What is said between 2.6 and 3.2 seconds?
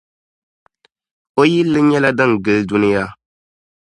duniya.